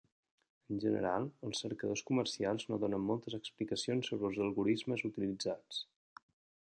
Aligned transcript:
En 0.75 0.79
general, 0.83 1.27
els 1.47 1.59
cercadors 1.65 2.03
comercials 2.09 2.65
no 2.71 2.79
donen 2.85 3.05
moltes 3.11 3.37
explicacions 3.41 4.11
sobre 4.13 4.29
els 4.31 4.43
algorismes 4.47 5.05
utilitzats. 5.13 5.83